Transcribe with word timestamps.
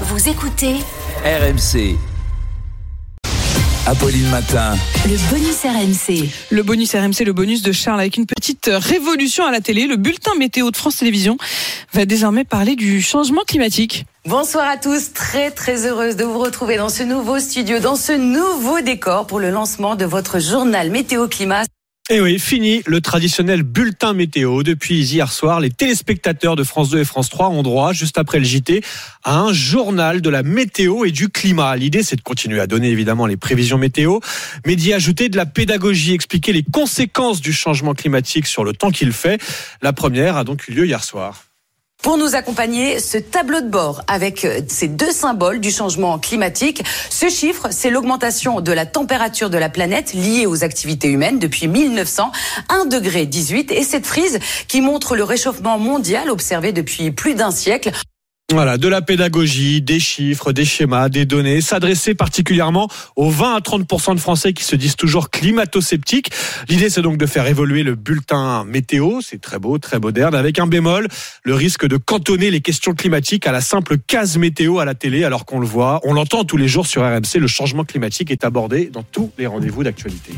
Vous 0.00 0.28
écoutez 0.28 0.74
RMC. 1.24 1.96
Apolline 3.86 4.28
Matin. 4.28 4.74
le 5.06 5.16
bonus 5.30 5.62
RMC. 5.62 6.28
Le 6.50 6.62
bonus 6.64 6.94
RMC, 6.96 7.24
le 7.24 7.32
bonus 7.32 7.62
de 7.62 7.70
Charles, 7.70 8.00
avec 8.00 8.16
une 8.16 8.26
petite 8.26 8.68
révolution 8.72 9.44
à 9.44 9.52
la 9.52 9.60
télé. 9.60 9.86
Le 9.86 9.94
bulletin 9.96 10.32
météo 10.36 10.72
de 10.72 10.76
France 10.76 10.96
Télévisions 10.96 11.36
va 11.92 12.06
désormais 12.06 12.42
parler 12.42 12.74
du 12.74 13.00
changement 13.02 13.42
climatique. 13.46 14.04
Bonsoir 14.26 14.66
à 14.68 14.78
tous, 14.78 15.12
très 15.12 15.52
très 15.52 15.86
heureuse 15.86 16.16
de 16.16 16.24
vous 16.24 16.40
retrouver 16.40 16.76
dans 16.76 16.88
ce 16.88 17.04
nouveau 17.04 17.38
studio, 17.38 17.78
dans 17.78 17.96
ce 17.96 18.12
nouveau 18.12 18.80
décor 18.80 19.28
pour 19.28 19.38
le 19.38 19.50
lancement 19.50 19.94
de 19.94 20.06
votre 20.06 20.40
journal 20.40 20.90
météo 20.90 21.28
climat. 21.28 21.62
Et 22.10 22.20
oui, 22.20 22.38
fini 22.38 22.82
le 22.84 23.00
traditionnel 23.00 23.62
bulletin 23.62 24.12
météo. 24.12 24.62
Depuis 24.62 25.02
hier 25.02 25.32
soir, 25.32 25.58
les 25.58 25.70
téléspectateurs 25.70 26.54
de 26.54 26.62
France 26.62 26.90
2 26.90 26.98
et 26.98 27.04
France 27.06 27.30
3 27.30 27.48
ont 27.48 27.62
droit, 27.62 27.94
juste 27.94 28.18
après 28.18 28.38
le 28.38 28.44
JT, 28.44 28.82
à 29.22 29.38
un 29.38 29.54
journal 29.54 30.20
de 30.20 30.28
la 30.28 30.42
météo 30.42 31.06
et 31.06 31.12
du 31.12 31.30
climat. 31.30 31.74
L'idée, 31.76 32.02
c'est 32.02 32.16
de 32.16 32.20
continuer 32.20 32.60
à 32.60 32.66
donner 32.66 32.90
évidemment 32.90 33.24
les 33.24 33.38
prévisions 33.38 33.78
météo, 33.78 34.18
mais 34.66 34.76
d'y 34.76 34.92
ajouter 34.92 35.30
de 35.30 35.38
la 35.38 35.46
pédagogie, 35.46 36.12
expliquer 36.12 36.52
les 36.52 36.62
conséquences 36.62 37.40
du 37.40 37.54
changement 37.54 37.94
climatique 37.94 38.48
sur 38.48 38.64
le 38.64 38.74
temps 38.74 38.90
qu'il 38.90 39.12
fait. 39.12 39.40
La 39.80 39.94
première 39.94 40.36
a 40.36 40.44
donc 40.44 40.68
eu 40.68 40.72
lieu 40.72 40.84
hier 40.84 41.02
soir. 41.02 41.53
Pour 42.04 42.18
nous 42.18 42.34
accompagner, 42.34 43.00
ce 43.00 43.16
tableau 43.16 43.62
de 43.62 43.68
bord 43.70 44.02
avec 44.08 44.44
euh, 44.44 44.60
ces 44.68 44.88
deux 44.88 45.10
symboles 45.10 45.58
du 45.58 45.70
changement 45.70 46.18
climatique. 46.18 46.84
Ce 47.08 47.30
chiffre, 47.30 47.68
c'est 47.70 47.88
l'augmentation 47.88 48.60
de 48.60 48.72
la 48.72 48.84
température 48.84 49.48
de 49.48 49.56
la 49.56 49.70
planète 49.70 50.12
liée 50.12 50.44
aux 50.44 50.64
activités 50.64 51.08
humaines 51.08 51.38
depuis 51.38 51.66
1900, 51.66 52.30
1 52.68 52.84
degré 52.84 53.24
18. 53.24 53.72
Et 53.72 53.82
cette 53.84 54.06
frise 54.06 54.38
qui 54.68 54.82
montre 54.82 55.16
le 55.16 55.24
réchauffement 55.24 55.78
mondial 55.78 56.28
observé 56.28 56.72
depuis 56.72 57.10
plus 57.10 57.34
d'un 57.34 57.50
siècle. 57.50 57.90
Voilà, 58.52 58.76
de 58.76 58.88
la 58.88 59.00
pédagogie, 59.00 59.80
des 59.80 59.98
chiffres, 59.98 60.52
des 60.52 60.66
schémas, 60.66 61.08
des 61.08 61.24
données, 61.24 61.62
s'adresser 61.62 62.14
particulièrement 62.14 62.88
aux 63.16 63.30
20 63.30 63.54
à 63.54 63.60
30% 63.60 64.14
de 64.14 64.20
Français 64.20 64.52
qui 64.52 64.64
se 64.64 64.76
disent 64.76 64.96
toujours 64.96 65.30
climato-sceptiques. 65.30 66.30
L'idée, 66.68 66.90
c'est 66.90 67.00
donc 67.00 67.16
de 67.16 67.24
faire 67.24 67.46
évoluer 67.46 67.82
le 67.82 67.94
bulletin 67.94 68.64
météo, 68.64 69.20
c'est 69.22 69.40
très 69.40 69.58
beau, 69.58 69.78
très 69.78 69.98
moderne, 69.98 70.34
avec 70.34 70.58
un 70.58 70.66
bémol, 70.66 71.08
le 71.42 71.54
risque 71.54 71.86
de 71.86 71.96
cantonner 71.96 72.50
les 72.50 72.60
questions 72.60 72.94
climatiques 72.94 73.46
à 73.46 73.52
la 73.52 73.62
simple 73.62 73.96
case 73.96 74.36
météo 74.36 74.78
à 74.78 74.84
la 74.84 74.94
télé, 74.94 75.24
alors 75.24 75.46
qu'on 75.46 75.58
le 75.58 75.66
voit, 75.66 76.00
on 76.04 76.12
l'entend 76.12 76.44
tous 76.44 76.58
les 76.58 76.68
jours 76.68 76.86
sur 76.86 77.02
RMC, 77.02 77.40
le 77.40 77.46
changement 77.46 77.84
climatique 77.84 78.30
est 78.30 78.44
abordé 78.44 78.90
dans 78.92 79.02
tous 79.02 79.32
les 79.38 79.46
rendez-vous 79.46 79.84
d'actualité. 79.84 80.34